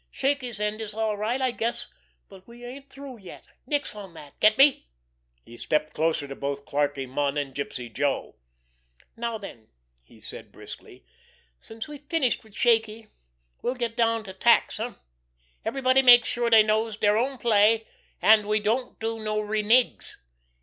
"Shaky's 0.09 0.59
end 0.59 0.81
is 0.81 0.95
all 0.95 1.15
right, 1.15 1.39
I 1.39 1.51
guess; 1.51 1.85
but 2.27 2.47
we 2.47 2.65
ain't 2.65 2.89
through 2.89 3.19
yet. 3.19 3.45
Nix 3.67 3.93
on 3.93 4.15
dat—get 4.15 4.57
me!" 4.57 4.89
He 5.45 5.57
stepped 5.57 5.93
closer 5.93 6.27
to 6.27 6.35
both 6.35 6.65
Clarkie 6.65 7.05
Munn 7.07 7.37
and 7.37 7.53
Gypsy 7.53 7.93
Joe. 7.93 8.35
"Now, 9.15 9.37
den," 9.37 9.67
he 10.03 10.19
said 10.19 10.51
briskly, 10.51 11.05
"since 11.59 11.87
we're 11.87 11.99
satisfied 12.11 12.43
wid 12.43 12.55
Shaky, 12.55 13.09
we'll 13.61 13.75
get 13.75 13.95
down 13.95 14.23
to 14.23 14.33
tacks—eh? 14.33 14.93
Everybody 15.63 16.01
makes 16.01 16.27
sure 16.27 16.49
dey 16.49 16.63
knows 16.63 16.97
dere 16.97 17.17
own 17.17 17.37
play, 17.37 17.85
an' 18.23 18.47
we 18.47 18.59
don't 18.59 18.99
make 18.99 19.03
no 19.23 19.39
renigs. 19.39 20.15